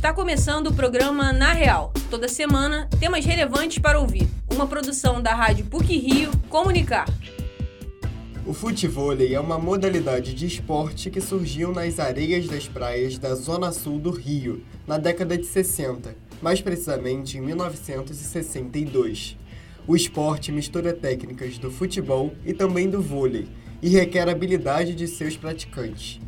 [0.00, 1.92] Está começando o programa Na Real.
[2.08, 4.26] Toda semana, temas relevantes para ouvir.
[4.50, 7.06] Uma produção da Rádio PUC Rio Comunicar.
[8.46, 13.70] O futevôlei é uma modalidade de esporte que surgiu nas areias das praias da zona
[13.72, 19.36] sul do Rio, na década de 60, mais precisamente em 1962.
[19.86, 23.48] O esporte mistura técnicas do futebol e também do vôlei
[23.82, 26.18] e requer habilidade de seus praticantes.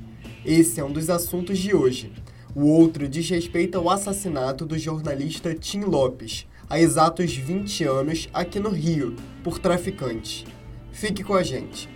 [0.44, 2.12] Esse é um dos assuntos de hoje.
[2.54, 8.60] O outro diz respeito ao assassinato do jornalista Tim Lopes, há exatos 20 anos aqui
[8.60, 10.44] no Rio, por traficantes.
[10.92, 11.88] Fique com a gente.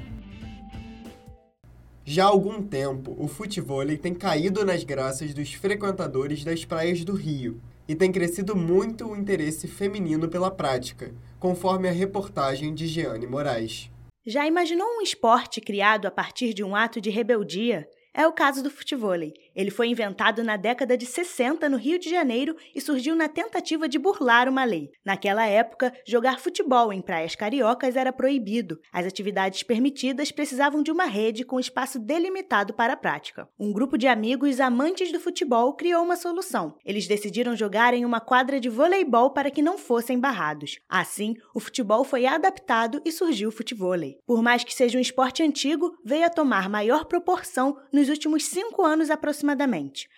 [2.07, 7.13] Já há algum tempo, o futevôlei tem caído nas graças dos frequentadores das praias do
[7.13, 13.27] Rio e tem crescido muito o interesse feminino pela prática, conforme a reportagem de Jeane
[13.27, 13.91] Moraes.
[14.27, 17.87] Já imaginou um esporte criado a partir de um ato de rebeldia?
[18.15, 19.35] É o caso do futevôlei.
[19.57, 23.89] Ele foi inventado na década de 60 no Rio de Janeiro e surgiu na tentativa
[23.89, 24.91] de burlar uma lei.
[25.03, 28.79] Naquela época, jogar futebol em praias cariocas era proibido.
[28.93, 33.49] As atividades permitidas precisavam de uma rede com espaço delimitado para a prática.
[33.59, 36.77] Um grupo de amigos amantes do futebol criou uma solução.
[36.85, 40.79] Eles decidiram jogar em uma quadra de voleibol para que não fossem barrados.
[40.87, 44.19] Assim, o futebol foi adaptado e surgiu o futevôlei.
[44.27, 48.85] Por mais que seja um esporte antigo, veio a tomar maior proporção nos últimos cinco
[48.85, 49.46] anos aproximadamente.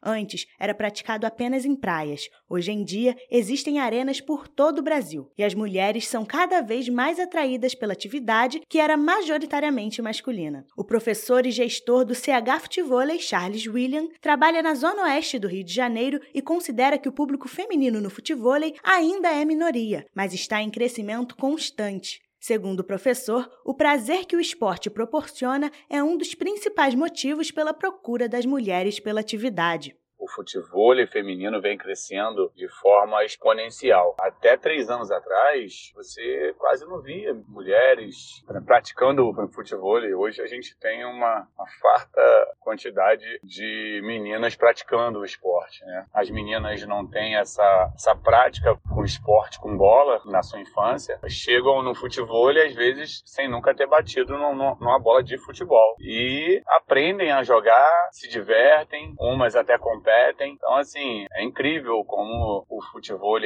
[0.02, 2.28] Antes, era praticado apenas em praias.
[2.48, 5.30] Hoje em dia, existem arenas por todo o Brasil.
[5.36, 10.66] E as mulheres são cada vez mais atraídas pela atividade, que era majoritariamente masculina.
[10.76, 15.64] O professor e gestor do CH Futevôlei, Charles William, trabalha na zona oeste do Rio
[15.64, 20.62] de Janeiro e considera que o público feminino no futevôlei ainda é minoria, mas está
[20.62, 22.20] em crescimento constante.
[22.40, 27.74] Segundo o professor, o prazer que o esporte proporciona é um dos principais motivos pela
[27.74, 29.96] procura das mulheres pela atividade
[30.28, 34.14] o futebol feminino vem crescendo de forma exponencial.
[34.20, 39.98] Até três anos atrás, você quase não via mulheres praticando o futebol.
[40.18, 45.84] Hoje a gente tem uma, uma farta quantidade de meninas praticando o esporte.
[45.84, 46.06] Né?
[46.12, 51.18] As meninas não têm essa, essa prática com esporte, com bola, na sua infância.
[51.26, 55.96] Chegam no futebol às vezes sem nunca ter batido numa bola de futebol.
[56.00, 60.52] E aprendem a jogar, se divertem, umas até competem competem.
[60.52, 63.38] Então, assim, é incrível como o futebol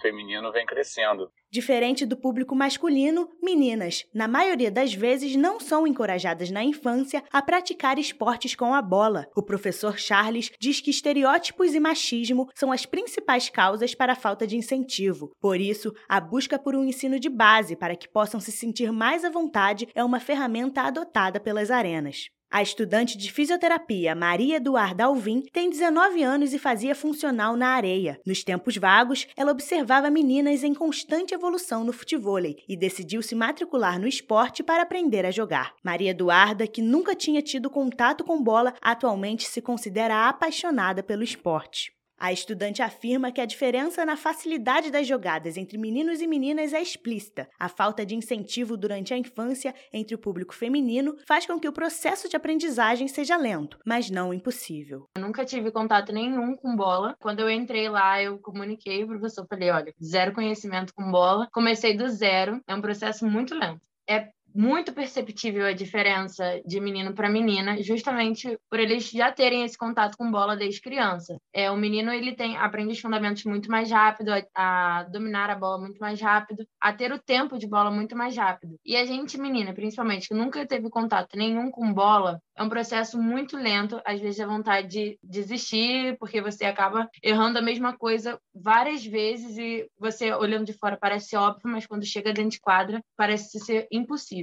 [0.00, 1.30] feminino vem crescendo.
[1.50, 7.42] Diferente do público masculino, meninas, na maioria das vezes, não são encorajadas na infância a
[7.42, 9.26] praticar esportes com a bola.
[9.34, 14.46] O professor Charles diz que estereótipos e machismo são as principais causas para a falta
[14.46, 15.32] de incentivo.
[15.40, 19.24] Por isso, a busca por um ensino de base para que possam se sentir mais
[19.24, 22.28] à vontade é uma ferramenta adotada pelas arenas.
[22.52, 28.20] A estudante de fisioterapia Maria Eduarda Alvim tem 19 anos e fazia funcional na areia.
[28.26, 34.00] Nos tempos vagos, ela observava meninas em constante evolução no futevôlei e decidiu se matricular
[34.00, 35.74] no esporte para aprender a jogar.
[35.84, 41.92] Maria Eduarda, que nunca tinha tido contato com bola, atualmente se considera apaixonada pelo esporte.
[42.22, 46.82] A estudante afirma que a diferença na facilidade das jogadas entre meninos e meninas é
[46.82, 47.48] explícita.
[47.58, 51.72] A falta de incentivo durante a infância entre o público feminino faz com que o
[51.72, 55.08] processo de aprendizagem seja lento, mas não impossível.
[55.16, 57.16] Eu nunca tive contato nenhum com bola.
[57.18, 61.48] Quando eu entrei lá, eu comuniquei o professor, falei, olha, zero conhecimento com bola.
[61.50, 63.80] Comecei do zero, é um processo muito lento.
[64.06, 69.76] É muito perceptível a diferença de menino para menina, justamente por eles já terem esse
[69.76, 71.38] contato com bola desde criança.
[71.52, 75.54] É, o menino ele tem aprende os fundamentos muito mais rápido, a, a, dominar a
[75.54, 78.76] bola muito mais rápido, a ter o tempo de bola muito mais rápido.
[78.84, 83.20] E a gente, menina, principalmente, que nunca teve contato nenhum com bola, é um processo
[83.20, 88.38] muito lento, às vezes é vontade de desistir, porque você acaba errando a mesma coisa
[88.54, 93.02] várias vezes e você olhando de fora parece óbvio, mas quando chega dentro de quadra
[93.16, 94.39] parece ser impossível.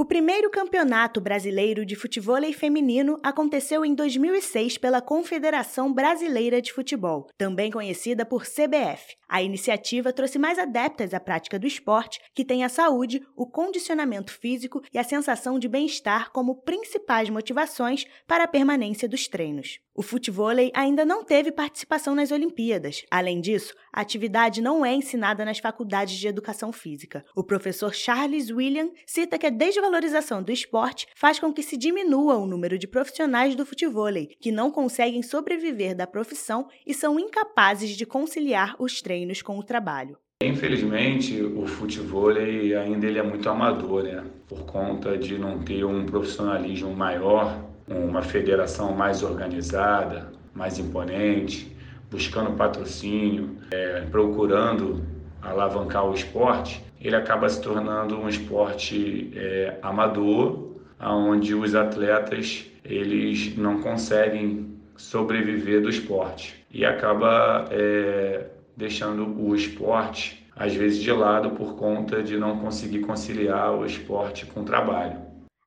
[0.00, 7.26] O primeiro campeonato brasileiro de futebol feminino aconteceu em 2006 pela Confederação Brasileira de Futebol,
[7.36, 9.19] também conhecida por CBF.
[9.32, 14.32] A iniciativa trouxe mais adeptas à prática do esporte, que tem a saúde, o condicionamento
[14.32, 19.78] físico e a sensação de bem-estar como principais motivações para a permanência dos treinos.
[19.94, 23.04] O futevôlei ainda não teve participação nas Olimpíadas.
[23.08, 27.24] Além disso, a atividade não é ensinada nas faculdades de educação física.
[27.36, 32.36] O professor Charles William cita que a desvalorização do esporte faz com que se diminua
[32.36, 37.90] o número de profissionais do futevôlei, que não conseguem sobreviver da profissão e são incapazes
[37.90, 40.16] de conciliar os treinos com o trabalho.
[40.42, 44.24] Infelizmente, o futevôlei ainda ele é muito amador, né?
[44.48, 51.76] Por conta de não ter um profissionalismo maior uma federação mais organizada, mais imponente,
[52.10, 55.04] buscando patrocínio, é, procurando
[55.42, 63.56] alavancar o esporte, ele acaba se tornando um esporte é, amador, onde os atletas eles
[63.56, 68.44] não conseguem sobreviver do esporte e acaba é,
[68.80, 74.44] deixando o esporte às vezes de lado por conta de não conseguir conciliar o esporte
[74.44, 75.18] com o trabalho.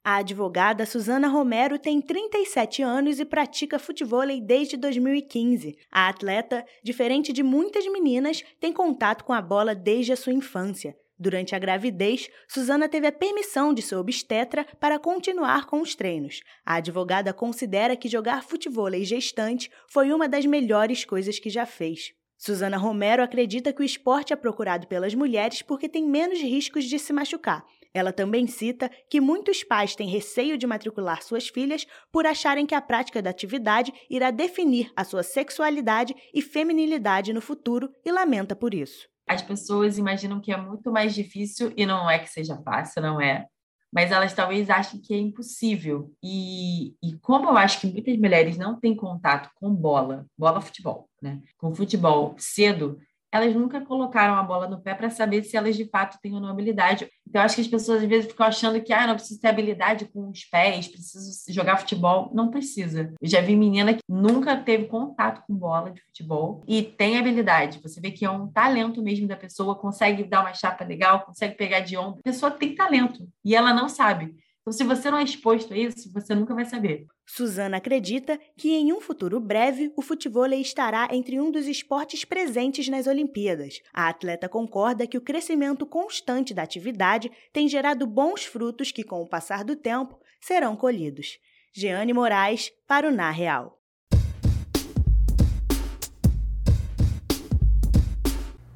[0.04, 5.78] A advogada Suzana Romero tem 37 anos e pratica futebol desde 2015.
[5.90, 10.96] A atleta, diferente de muitas meninas, tem contato com a bola desde a sua infância.
[11.18, 16.42] Durante a gravidez, Suzana teve a permissão de sua obstetra para continuar com os treinos.
[16.66, 22.14] A advogada considera que jogar futebol gestante foi uma das melhores coisas que já fez.
[22.44, 27.00] Suzana Romero acredita que o esporte é procurado pelas mulheres porque tem menos riscos de
[27.00, 32.26] se machucar ela também cita que muitos pais têm receio de matricular suas filhas por
[32.26, 37.94] acharem que a prática da atividade irá definir a sua sexualidade e feminilidade no futuro
[38.04, 39.08] e lamenta por isso.
[39.28, 43.22] As pessoas imaginam que é muito mais difícil e não é que seja fácil, não
[43.22, 43.46] é.
[43.94, 46.12] Mas elas talvez achem que é impossível.
[46.24, 51.08] E, e como eu acho que muitas mulheres não têm contato com bola, bola futebol,
[51.22, 51.42] né?
[51.58, 53.00] Com futebol cedo,
[53.34, 56.40] elas nunca colocaram a bola no pé para saber se elas de fato têm ou
[56.40, 57.10] não habilidade.
[57.28, 60.06] Então, acho que as pessoas às vezes ficam achando que ah, não preciso ter habilidade
[60.06, 62.30] com os pés, preciso jogar futebol.
[62.32, 63.12] Não precisa.
[63.20, 67.80] Eu já vi menina que nunca teve contato com bola de futebol e tem habilidade.
[67.82, 71.56] Você vê que é um talento mesmo da pessoa, consegue dar uma chapa legal, consegue
[71.56, 72.20] pegar de ombro.
[72.20, 74.36] A pessoa tem talento e ela não sabe.
[74.66, 77.06] Então, se você não é exposto a isso, você nunca vai saber.
[77.26, 82.88] Suzana acredita que em um futuro breve o futebol estará entre um dos esportes presentes
[82.88, 83.82] nas Olimpíadas.
[83.94, 89.22] A atleta concorda que o crescimento constante da atividade tem gerado bons frutos que, com
[89.22, 91.40] o passar do tempo, serão colhidos.
[91.74, 93.78] Jeane Moraes, para o Na Real.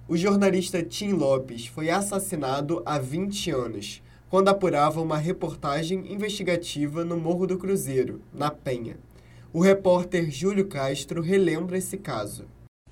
[0.05, 7.17] O jornalista Tim Lopes foi assassinado há 20 anos quando apurava uma reportagem investigativa no
[7.17, 8.97] Morro do Cruzeiro, na Penha.
[9.53, 12.45] O repórter Júlio Castro relembra esse caso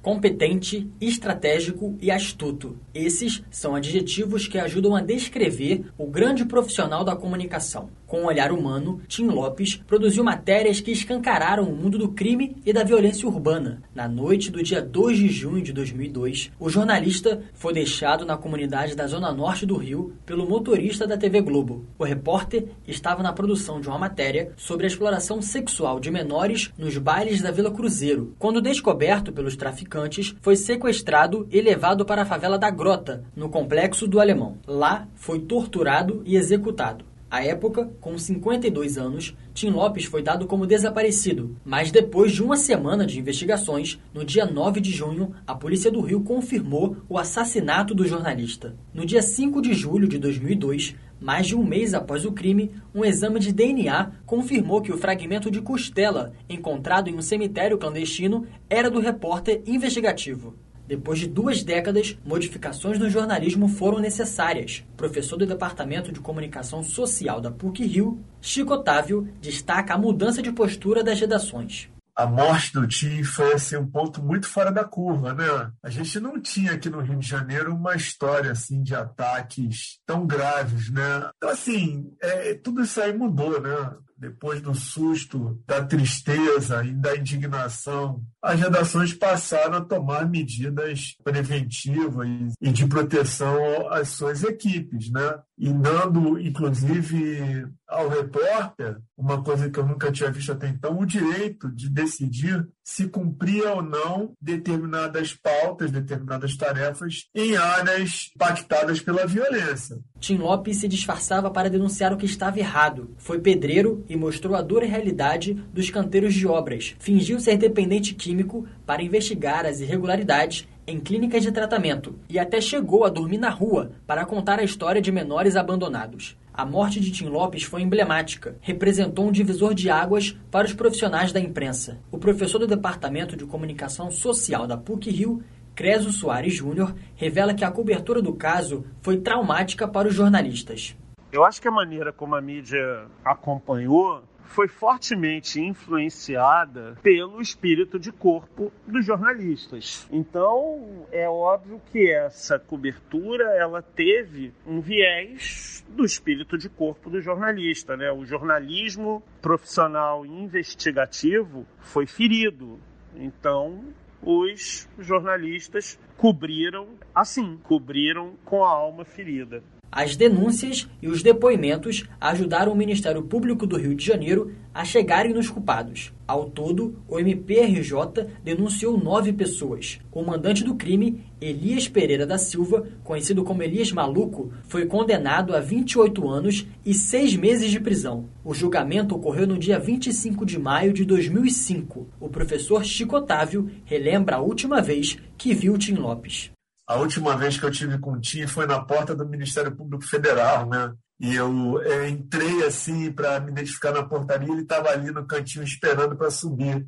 [0.05, 2.77] competente, estratégico e astuto.
[2.93, 7.89] Esses são adjetivos que ajudam a descrever o grande profissional da comunicação.
[8.05, 12.71] Com um olhar humano, Tim Lopes produziu matérias que escancararam o mundo do crime e
[12.71, 13.81] da violência urbana.
[13.95, 18.95] Na noite do dia 2 de junho de 2002, o jornalista foi deixado na comunidade
[18.95, 21.83] da zona norte do Rio pelo motorista da TV Globo.
[21.97, 26.95] O repórter estava na produção de uma matéria sobre a exploração sexual de menores nos
[26.99, 32.25] bailes da Vila Cruzeiro, quando descoberto pelos traficantes traficantes, foi sequestrado e levado para a
[32.25, 34.57] favela da Grota, no complexo do Alemão.
[34.67, 37.05] Lá, foi torturado e executado.
[37.31, 42.55] À época, com 52 anos, Tim Lopes foi dado como desaparecido, mas depois de uma
[42.55, 47.95] semana de investigações, no dia 9 de junho, a Polícia do Rio confirmou o assassinato
[47.95, 48.75] do jornalista.
[48.93, 53.03] No dia 5 de julho de 2002, mais de um mês após o crime, um
[53.03, 58.89] exame de DNA confirmou que o fragmento de costela encontrado em um cemitério clandestino era
[58.89, 60.53] do repórter investigativo.
[60.87, 64.83] Depois de duas décadas, modificações no jornalismo foram necessárias.
[64.95, 71.03] Professor do Departamento de Comunicação Social da PUC-Rio, Chico Otávio destaca a mudança de postura
[71.03, 75.71] das redações a morte do Tim foi assim, um ponto muito fora da curva, né?
[75.83, 80.25] A gente não tinha aqui no Rio de Janeiro uma história assim de ataques tão
[80.25, 81.29] graves, né?
[81.35, 83.91] Então, assim, é, tudo isso aí mudou, né?
[84.17, 92.27] Depois do susto, da tristeza e da indignação, as redações passaram a tomar medidas preventivas
[92.61, 95.37] e de proteção às suas equipes, né?
[95.57, 101.05] E dando, inclusive, ao repórter, uma coisa que eu nunca tinha visto até então, o
[101.05, 109.25] direito de decidir se cumpria ou não determinadas pautas, determinadas tarefas em áreas impactadas pela
[109.25, 109.97] violência.
[110.19, 113.15] Tim Lopes se disfarçava para denunciar o que estava errado.
[113.17, 116.95] Foi pedreiro e mostrou a dura realidade dos canteiros de obras.
[116.99, 123.03] Fingiu ser dependente químico para investigar as irregularidades em clínicas de tratamento e até chegou
[123.03, 126.37] a dormir na rua para contar a história de menores abandonados.
[126.53, 131.33] A morte de Tim Lopes foi emblemática, representou um divisor de águas para os profissionais
[131.33, 131.99] da imprensa.
[132.11, 135.43] O professor do Departamento de Comunicação Social da PUC-Rio,
[135.75, 140.95] Creso Soares Júnior, revela que a cobertura do caso foi traumática para os jornalistas.
[141.29, 148.11] Eu acho que a maneira como a mídia acompanhou foi fortemente influenciada pelo espírito de
[148.11, 150.07] corpo dos jornalistas.
[150.11, 157.21] Então, é óbvio que essa cobertura ela teve um viés do espírito de corpo do
[157.21, 158.11] jornalista, né?
[158.11, 162.79] O jornalismo profissional investigativo foi ferido.
[163.15, 163.83] Então,
[164.21, 169.63] os jornalistas cobriram assim, cobriram com a alma ferida.
[169.95, 175.33] As denúncias e os depoimentos ajudaram o Ministério Público do Rio de Janeiro a chegarem
[175.33, 176.11] nos culpados.
[176.27, 180.01] Ao todo, o MPRJ denunciou nove pessoas.
[180.11, 185.61] O mandante do crime, Elias Pereira da Silva, conhecido como Elias Maluco, foi condenado a
[185.61, 188.25] 28 anos e seis meses de prisão.
[188.43, 192.05] O julgamento ocorreu no dia 25 de maio de 2005.
[192.19, 196.51] O professor Chico Otávio relembra a última vez que viu Tim Lopes.
[196.87, 200.05] A última vez que eu tive com o Tim foi na porta do Ministério Público
[200.05, 200.93] Federal, né?
[201.19, 205.63] E eu é, entrei assim para me identificar na portaria, ele estava ali no cantinho
[205.63, 206.85] esperando para subir.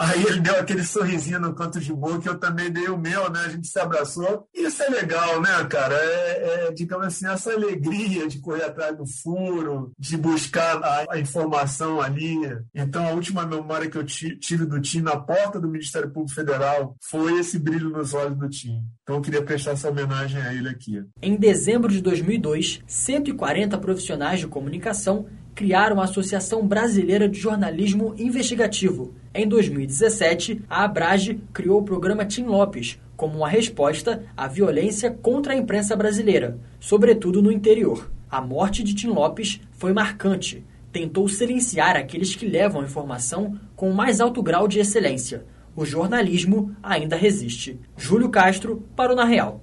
[0.00, 3.40] Aí ele deu aquele sorrisinho no canto de boca, eu também dei o meu, né?
[3.44, 4.48] A gente se abraçou.
[4.54, 5.94] Isso é legal, né, cara?
[5.94, 11.20] É, é digamos assim, essa alegria de correr atrás do furo, de buscar a, a,
[11.20, 12.34] informação ali.
[12.74, 16.96] Então, a última memória que eu tive do Tim na porta do Ministério Público Federal
[17.10, 18.82] foi esse brilho nos olhos do Tim.
[19.02, 21.04] Então, eu queria prestar essa homenagem a ele aqui.
[21.20, 25.26] Em dezembro de 2002, 140 profissionais de comunicação
[25.60, 29.12] criaram a Associação Brasileira de Jornalismo Investigativo.
[29.34, 35.52] Em 2017, a Abrage criou o programa Tim Lopes, como uma resposta à violência contra
[35.52, 38.10] a imprensa brasileira, sobretudo no interior.
[38.30, 40.64] A morte de Tim Lopes foi marcante.
[40.90, 45.44] Tentou silenciar aqueles que levam a informação com o mais alto grau de excelência.
[45.76, 47.78] O jornalismo ainda resiste.
[47.98, 49.62] Júlio Castro para o Na Real.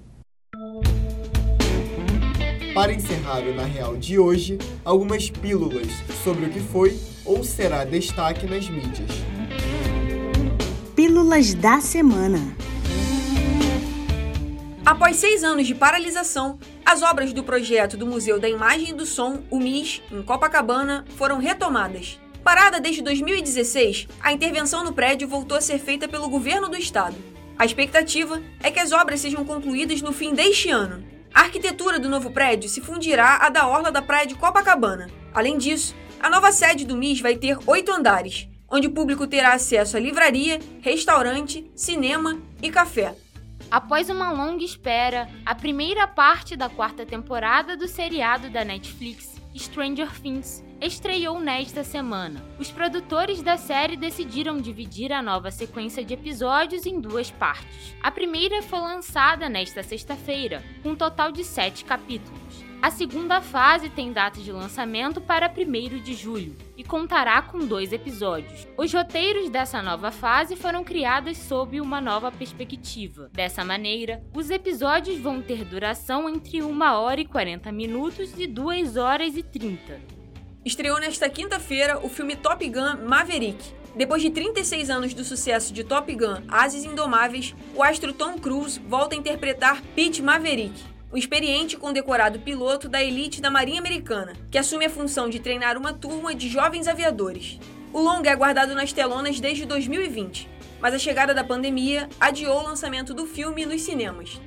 [2.77, 5.87] Para encerrar o Na Real de hoje, algumas pílulas
[6.23, 9.09] sobre o que foi ou será destaque nas mídias.
[10.95, 12.55] Pílulas da Semana
[14.85, 19.07] Após seis anos de paralisação, as obras do projeto do Museu da Imagem e do
[19.07, 22.19] Som, o MIS, em Copacabana, foram retomadas.
[22.43, 27.15] Parada desde 2016, a intervenção no prédio voltou a ser feita pelo governo do estado.
[27.57, 32.09] A expectativa é que as obras sejam concluídas no fim deste ano, a arquitetura do
[32.09, 35.07] novo prédio se fundirá à da orla da praia de Copacabana.
[35.31, 39.53] Além disso, a nova sede do MIS vai ter oito andares, onde o público terá
[39.53, 43.15] acesso a livraria, restaurante, cinema e café.
[43.69, 50.11] Após uma longa espera, a primeira parte da quarta temporada do seriado da Netflix, Stranger
[50.21, 52.45] Things, estreou nesta semana.
[52.59, 57.95] Os produtores da série decidiram dividir a nova sequência de episódios em duas partes.
[58.01, 62.66] A primeira foi lançada nesta sexta-feira, com um total de sete capítulos.
[62.79, 67.91] A segunda fase tem data de lançamento para 1 de julho e contará com dois
[67.91, 68.67] episódios.
[68.77, 73.29] Os roteiros dessa nova fase foram criados sob uma nova perspectiva.
[73.33, 78.95] Dessa maneira, os episódios vão ter duração entre 1 hora e 40 minutos e 2
[78.95, 80.17] horas e 30
[80.67, 83.57] estreou nesta quinta-feira o filme Top Gun Maverick.
[83.95, 88.79] Depois de 36 anos do sucesso de Top Gun Ases Indomáveis, o astro Tom Cruise
[88.79, 90.77] volta a interpretar Pete Maverick,
[91.11, 95.77] o experiente condecorado piloto da elite da Marinha Americana, que assume a função de treinar
[95.77, 97.59] uma turma de jovens aviadores.
[97.93, 100.49] O longa é aguardado nas telonas desde 2020,
[100.79, 104.39] mas a chegada da pandemia adiou o lançamento do filme nos cinemas.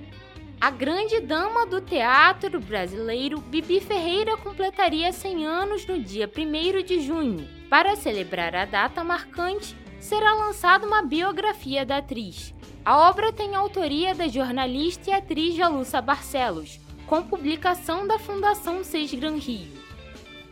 [0.60, 7.00] A grande dama do teatro brasileiro, Bibi Ferreira, completaria 100 anos no dia 1 de
[7.00, 7.48] junho.
[7.70, 12.54] Para celebrar a data marcante, será lançada uma biografia da atriz.
[12.82, 19.12] A obra tem autoria da jornalista e atriz Jalussa Barcelos, com publicação da Fundação Seis
[19.12, 19.68] Gran Rio.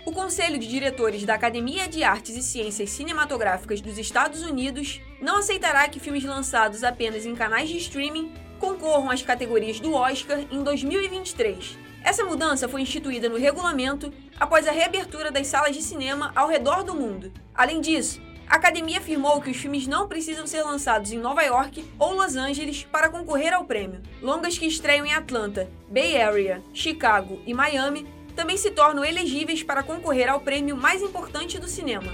[0.04, 5.38] O Conselho de Diretores da Academia de Artes e Ciências Cinematográficas dos Estados Unidos não
[5.38, 10.62] aceitará que filmes lançados apenas em canais de streaming concorram às categorias do Oscar em
[10.62, 11.78] 2023.
[12.04, 16.84] Essa mudança foi instituída no regulamento após a reabertura das salas de cinema ao redor
[16.84, 17.32] do mundo.
[17.54, 21.84] Além disso, a academia afirmou que os filmes não precisam ser lançados em Nova York
[21.98, 24.00] ou Los Angeles para concorrer ao prêmio.
[24.22, 29.82] Longas que estreiam em Atlanta, Bay Area, Chicago e Miami também se tornam elegíveis para
[29.82, 32.10] concorrer ao prêmio mais importante do cinema.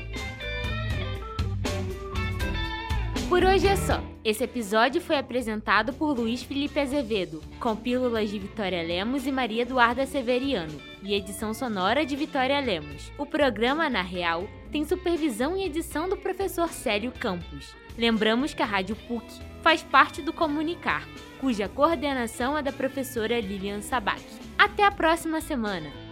[3.34, 4.00] Por hoje é só.
[4.24, 9.62] Esse episódio foi apresentado por Luiz Felipe Azevedo, com pílulas de Vitória Lemos e Maria
[9.62, 13.10] Eduarda Severiano, e edição sonora de Vitória Lemos.
[13.18, 17.74] O programa, na real, tem supervisão e edição do professor Célio Campos.
[17.98, 19.26] Lembramos que a Rádio PUC
[19.62, 21.04] faz parte do Comunicar,
[21.40, 24.22] cuja coordenação é da professora Lilian Sabac.
[24.56, 26.03] Até a próxima semana!